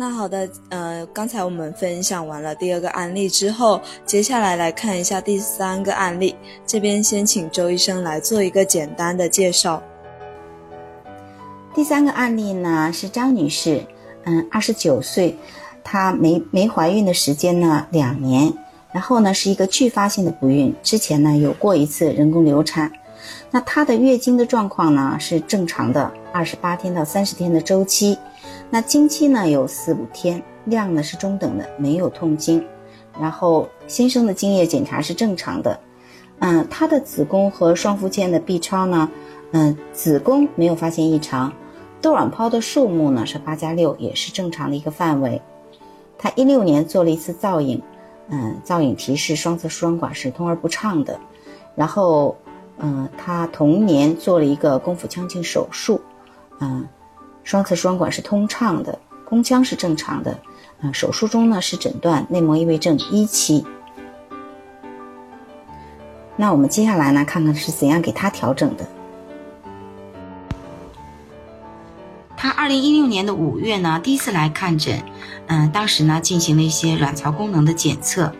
[0.00, 6.36] 那好的，呃，刚才我们分享完了第二个案例之后，接下来来看一下第三个案例。
[6.64, 9.82] 这边先请周医生来做一个简单的介绍。
[11.74, 13.84] 第三个案例呢是张女士，
[14.22, 15.36] 嗯，二十九岁，
[15.82, 18.52] 她没没怀孕的时间呢两年，
[18.92, 22.88] 然后呢是一个继发性的不孕，之前呢有过一次人工流产。
[23.50, 28.16] 那她的月经的状况呢是正常的，二十八天到三十天的周期。
[28.70, 32.62] 那经期呢有四五天，量呢是中等的，没有痛经，
[33.18, 35.80] 然后新生的精液检查是正常的，
[36.40, 39.10] 嗯，她的子宫和双附件的 B 超呢，
[39.52, 41.50] 嗯，子宫没有发现异常，
[42.02, 45.40] 窦卵泡的数目呢是八加六，也是正常的一个范围。
[46.18, 47.80] 她一六年做了一次造影，
[48.28, 51.18] 嗯，造影提示双侧输卵管是通而不畅的，
[51.74, 52.36] 然后，
[52.76, 55.98] 嗯，她同年做了一个宫腹腔镜手术，
[56.60, 56.86] 嗯。
[57.48, 60.38] 双侧输卵管是通畅的，宫腔是正常的，
[60.82, 63.64] 啊，手术中呢是诊断内膜异位症一期。
[66.36, 68.86] 那我们接下来呢，看看是怎样给他调整的。
[72.36, 75.02] 他二零一六年的五月呢，第一次来看诊，
[75.46, 78.30] 嗯，当时呢进行了一些卵巢功能的检测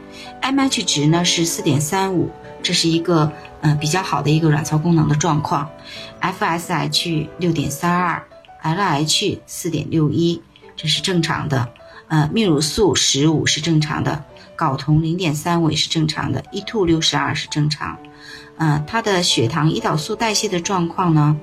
[0.43, 2.29] ，MH 值呢是四点三五，
[2.63, 5.67] 这是一个嗯比较好的一个卵巢功能的状况
[6.21, 8.23] ，FSH 六点三二。
[8.63, 10.43] LH 四点六一，
[10.77, 11.69] 这是正常的。
[12.09, 14.25] 呃，泌乳素十五是正常的，
[14.57, 17.99] 睾酮零点三五也是正常的，E2 六十二是正常。
[18.57, 21.37] 呃，他的血糖、胰岛素代谢的状况呢？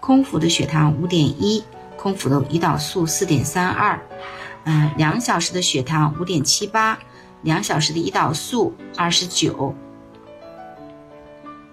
[0.00, 1.64] 空腹的血糖五点一，
[1.96, 4.00] 空腹的胰岛素四点三二。
[4.64, 6.98] 嗯，两小时的血糖五点七八，
[7.42, 9.74] 两小时的胰岛素二十九。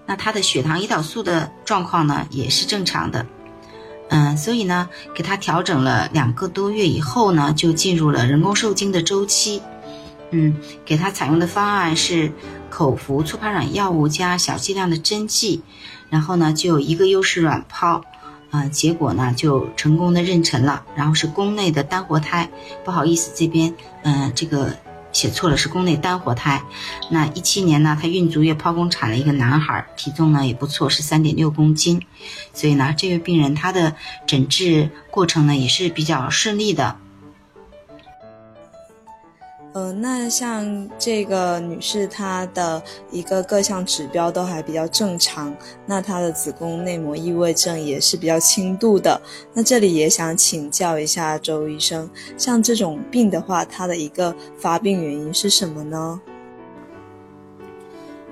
[0.04, 3.24] 那他的血糖、胰岛素的状况呢，也是正常的。
[4.14, 9.62] 嗯，所以呢，给他调整了两个多月以后呢，就进入了人工受精的周期。
[10.32, 12.30] 嗯，给他采用的方案是
[12.68, 15.62] 口服促排卵药物加小剂量的针剂，
[16.10, 18.02] 然后呢，就一个优势卵泡，
[18.50, 22.50] 啊，结果呢就成功的妊娠了，然后是宫内的单活胎。
[22.84, 24.76] 不好意思，这边嗯，这个。
[25.12, 26.62] 写错了，是宫内单活胎。
[27.10, 32.02] 那一七年呢，她孕足月剖宫产了一个男孩，体重呢也不错，是三点六公斤。
[32.52, 33.94] 所以呢，这位病人他的
[34.26, 36.96] 诊治过程呢也是比较顺利的。
[39.74, 45.54] 呃，那像这个女士，她的一个各项指标都还比较正常，
[45.86, 49.18] 那她的子宫内膜异位症也是比较轻度的。
[49.54, 52.06] 那这里也想请教一下周医生，
[52.36, 56.20] 像这种病的话，它的一个发病原因是什么呢？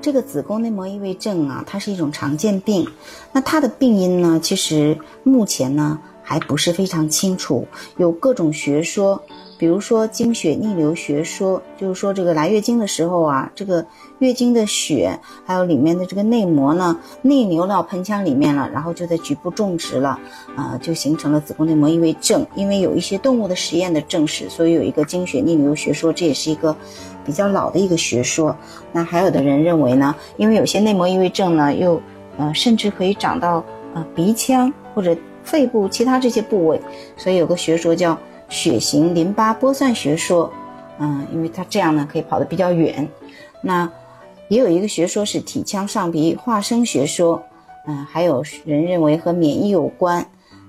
[0.03, 2.87] 这个子宫内膜异位症啊，它是一种常见病，
[3.33, 9.22] 那它的病因呢，其实目前呢还不是非常清楚，有各种学说。
[9.60, 13.84] 比如说经血逆流学说，就是说这个来月经的时候啊，这个
[14.21, 20.19] 月经的血还有里面的这个内膜呢，逆流到盆腔里面了，然后就在局部种植了，
[20.56, 22.47] 啊，就形成了子宫内膜异位症。
[22.54, 26.75] 因为有一些动物的实验的证实，所以有一个经血逆流学说，这也是一个
[27.22, 28.56] 比较老的一个学说。
[28.92, 32.00] 那还有的人认为呢，因为有些内膜异位症呢，又
[32.38, 36.81] 呃甚至可以长到呃鼻腔或者肺部其他这些部位，
[37.15, 38.19] 所以有个学说叫。
[38.50, 40.53] 血型淋巴播散学说，
[40.99, 43.09] 嗯，因为它这样呢可以跑得比较远。
[43.62, 43.91] 那
[44.49, 47.41] 也有一个学说是体腔上皮化生学说，
[47.87, 50.27] 嗯，还有人认为和免疫有关，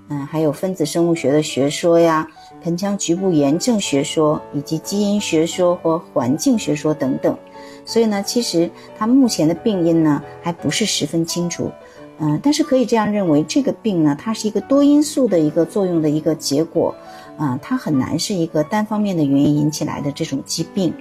[0.10, 2.28] 嗯，还有分子生物学的学说呀，
[2.64, 7.36] 盆腔局部炎症学说，以及基因学说和环境学说等等。
[7.84, 11.72] 所以呢，其实它目前的病因呢还不是十分清楚，
[12.20, 16.94] 嗯，但是可以这样认为，这个病呢它是一个多因素的一个作用的一个结果。
[17.42, 20.94] 啊，它很难是一个单方面的原因引起来的这种疾病。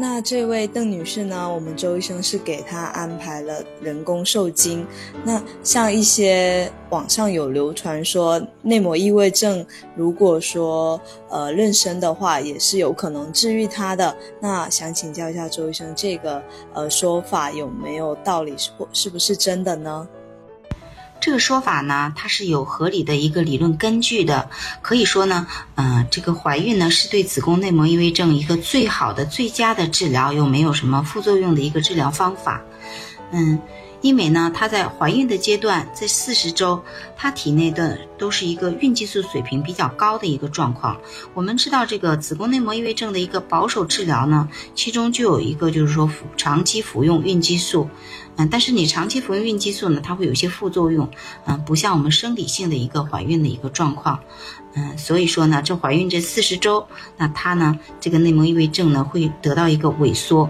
[0.00, 1.52] 那这位邓女士呢？
[1.52, 4.86] 我们周医生是给她安排了人工受精。
[5.24, 10.98] 那像一些网上有流传说内膜异位症，如果说
[11.28, 14.16] 呃妊娠的话，也是有可能治愈她的。
[14.40, 16.42] 那想请教一下周医生，这个
[16.72, 18.56] 呃说法有没有道理？
[18.56, 20.08] 是或是不是真的呢？
[21.20, 24.48] 这个说法呢，它是有合理的一个理论根据的。
[24.82, 32.60] 可以说呢，嗯，这个怀孕呢是对子宫内膜异位症一个最好的、最佳的治疗，又没有什么副作用的一个治疗方法。
[33.32, 33.58] 嗯。
[34.00, 36.82] 因为呢，她在怀孕的阶段，在四十周，
[37.16, 40.96] 她体内的都是一个孕激素水平比较高的一个状况。
[41.34, 47.88] 我们知道，这个子宫内膜异位症的一个保守治疗呢，其中就有一个就是说服长期服用孕激素。
[48.36, 51.10] 嗯，但是你长期服用孕激素呢，它会有一些副作用，
[51.46, 54.20] 嗯，不像我们生理性的一个怀孕的一个状况。
[54.74, 56.86] 嗯，所以说呢，这怀孕这四十周，
[57.16, 60.48] 那她呢，这个内膜异位症呢会得到一个萎缩。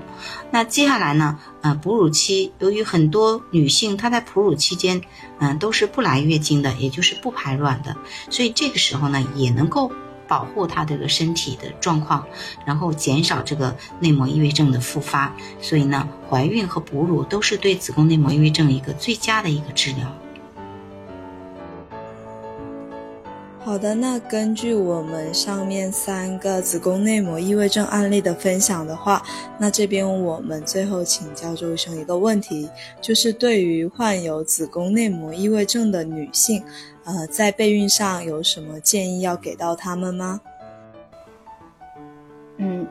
[0.51, 5.03] 那接下来呢，呃，哺乳期，由于很多女性她在哺乳期间，
[5.39, 7.95] 嗯，都是不来月经的，也就是不排卵的，
[8.31, 9.93] 所以这个时候呢，也能够
[10.27, 12.27] 保护她这个身体的状况，
[12.65, 15.35] 然后减少这个内膜异位症的复发。
[15.61, 20.11] 所以呢，怀孕和哺乳都是对子宫内膜异位症一个最佳的一个治疗。
[23.61, 29.23] 好的，那根据我们上面三个子宫内膜异位症案例的分享的话，
[29.59, 32.71] 那这边我们最后请教周医生一个问题，
[33.03, 36.63] 就是对于患有子宫内膜异位症的女性，
[37.05, 40.41] 呃，在备孕上有什么建议要给到她们吗？
[42.57, 42.87] 嗯，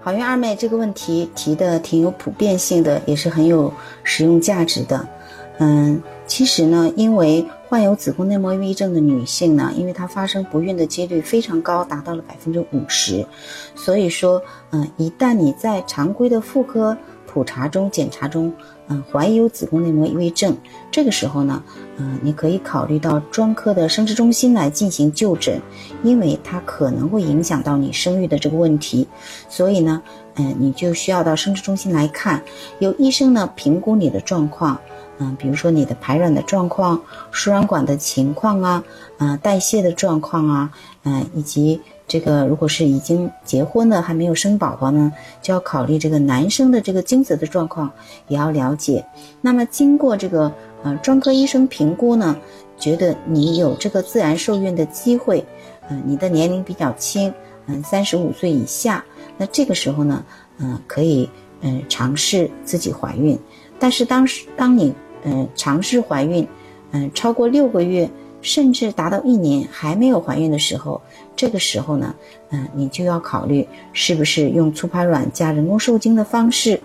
[0.00, 3.72] 好运二妹这个问题提的挺有普遍性的，也是很有
[4.04, 5.08] 实用价值的。
[5.58, 13.26] 嗯，其实呢，因为患有子宫内膜抑郁症的女性呢，因为她发生不孕的几率非常高，达到了百分之五十，
[13.74, 18.52] 所以说，嗯，一旦你在常规的妇科普查中检查中，
[18.88, 20.56] 嗯，怀疑有子宫内膜异位症，
[20.90, 21.62] 这个时候呢，
[21.96, 25.60] 嗯，你可以考虑到专科的生殖中心来进行就诊，
[26.02, 29.06] 因为它可能会影响到你生育的这个问题，
[29.48, 30.02] 所以呢，
[30.36, 32.42] 嗯，你就需要到生殖中心来看，
[32.78, 34.78] 由医生呢评估你的状况。
[35.18, 37.00] 嗯，比如说你的排卵的状况、
[37.30, 38.84] 输卵管的情况啊，
[39.16, 40.70] 嗯，代谢的状况啊，
[41.04, 45.12] 嗯，以及这个如果是已经结婚的还没有生宝宝呢，
[45.42, 47.90] 就要考虑这个男生的这个精子的状况
[48.28, 49.04] 也要了解。
[49.40, 52.36] 那么经过这个呃专科医生评估呢，
[52.78, 55.44] 觉得你有这个自然受孕的机会，
[55.90, 57.32] 嗯，你的年龄比较轻，
[57.66, 59.04] 嗯，三十五岁以下，
[59.36, 60.24] 那这个时候呢，
[60.58, 61.28] 嗯，可以
[61.60, 63.36] 嗯尝试自己怀孕，
[63.78, 64.94] 但是当时当你
[65.24, 66.46] 嗯，尝试怀孕，
[66.92, 68.08] 嗯，超过六个月，
[68.46, 71.02] 甚至达到一年还没有怀孕的时候，
[71.34, 72.14] 这个时候呢，
[72.50, 76.80] 嗯，你就要考虑是不是用促排卵加人工受精的方式，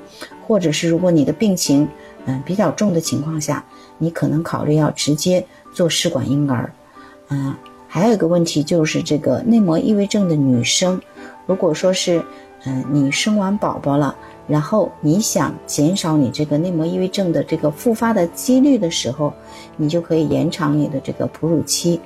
[0.47, 1.87] 或者是如果你的病情
[2.25, 3.63] 嗯比较重的情况下，
[3.99, 6.73] 你可能考虑要直接做试管婴儿。
[7.29, 7.53] 嗯，
[7.87, 10.99] 还有一个问题就是这个内膜异位症的女生，
[11.45, 12.25] 如果说是
[12.65, 14.15] 嗯你生完宝宝了。
[14.51, 19.31] 然后你想减少你这个内膜异位症的这个复发的几率的时候，
[19.77, 22.01] 你就可以延长你的这个哺乳期。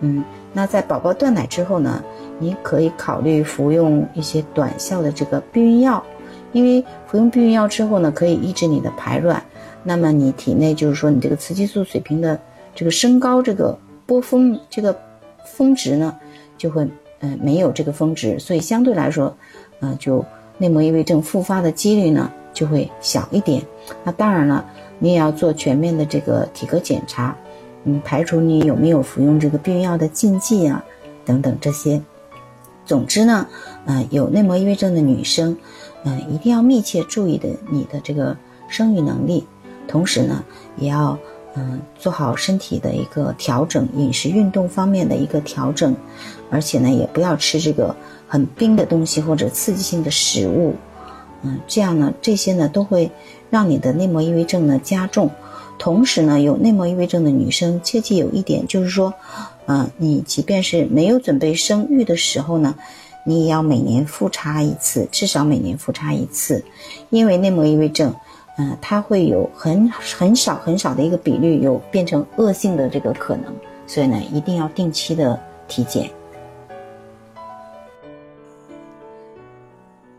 [0.00, 2.02] 嗯，那在宝宝断奶之后呢，
[2.40, 6.02] 你可以考虑服用一些短效的这个避孕药，
[6.50, 9.40] 因为服用避孕药之后呢，可以抑制你的排卵，
[9.84, 12.36] 那么你体内就是说你这个雌激素水平的
[12.74, 14.98] 这个升高，这个波峰这个
[15.44, 16.12] 峰值呢，
[16.58, 16.84] 就会
[17.20, 19.32] 嗯没有这个峰值，所以相对来说，
[19.78, 20.24] 嗯就。
[20.58, 23.62] 内膜异位症复发的几率呢就会小一点。
[24.04, 24.64] 那当然了，
[24.98, 27.36] 你也要做全面的这个体格检查，
[27.84, 30.84] 嗯，排除你有没有服用这个避孕药的禁忌啊，
[31.24, 32.00] 等等这些。
[32.84, 33.46] 总之呢，
[33.86, 35.56] 嗯，有内膜异位症的女生，
[36.04, 38.36] 嗯，一定要密切注意的你的这个
[38.68, 39.46] 生育能力，
[39.86, 40.44] 同时呢，
[40.76, 41.18] 也要
[41.56, 45.96] 嗯做好身体的一个调整，饮食、运动方面的一个调整，
[46.50, 47.94] 而且呢，也不要吃这个。
[48.28, 50.74] 很冰的东西或者刺激性的食物，
[51.42, 53.08] 嗯，这样呢，这些呢都会
[53.50, 55.30] 让你的内膜异位症呢加重。
[55.78, 59.14] 同时呢，有内膜异位症的女生切记有一点，就是说，
[59.66, 62.74] 嗯，你即便是没有准备生育的时候呢，
[63.24, 66.64] 你也要每年复查一次，至少每年复查一次，
[67.10, 68.12] 因为内膜异位症，
[68.58, 73.52] 嗯，它会有很很少很少的一个比率有变成恶性的这个可能，
[73.86, 76.10] 所以呢，一定要定期的体检。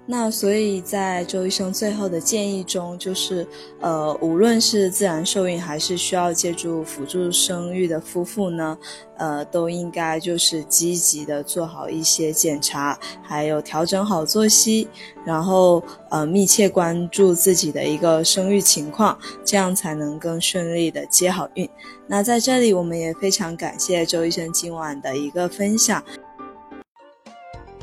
[0.10, 3.46] 那所以，在周医生最后的建议中，就是，
[3.82, 8.78] 呃，无论是自然受孕还是需要借助辅助生育的夫妇呢，
[9.18, 14.88] 呃，都应该就是积极的做好一些检查，还有调整好作息，
[15.26, 21.70] 然后呃，密切关注自己的一个生育情况，这样才能更顺利的接好孕。
[22.08, 26.02] 那在这里，我们也非常感谢周医生今晚的一个分享。